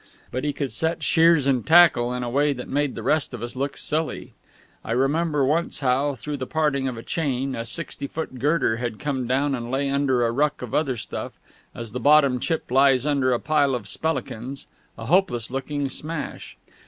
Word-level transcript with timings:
But 0.31 0.43
he 0.43 0.51
could 0.51 0.71
set 0.71 1.03
sheers 1.03 1.45
and 1.45 1.63
tackle 1.63 2.11
in 2.11 2.23
a 2.23 2.29
way 2.31 2.53
that 2.53 2.67
made 2.67 2.95
the 2.95 3.03
rest 3.03 3.35
of 3.35 3.43
us 3.43 3.55
look 3.55 3.77
silly. 3.77 4.33
I 4.83 4.93
remember 4.93 5.45
once 5.45 5.81
how, 5.81 6.15
through 6.15 6.37
the 6.37 6.47
parting 6.47 6.87
of 6.87 6.97
a 6.97 7.03
chain, 7.03 7.53
a 7.55 7.67
sixty 7.67 8.07
foot 8.07 8.39
girder 8.39 8.77
had 8.77 8.97
come 8.97 9.27
down 9.27 9.53
and 9.53 9.69
lay 9.69 9.91
under 9.91 10.25
a 10.25 10.31
ruck 10.31 10.63
of 10.63 10.73
other 10.73 10.97
stuff, 10.97 11.33
as 11.75 11.91
the 11.91 11.99
bottom 11.99 12.39
chip 12.39 12.71
lies 12.71 13.05
under 13.05 13.31
a 13.31 13.39
pile 13.39 13.75
of 13.75 13.87
spellikins 13.87 14.65
a 14.97 15.05
hopeless 15.05 15.51
looking 15.51 15.87
smash. 15.87 16.57